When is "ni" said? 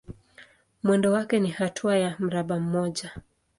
1.39-1.49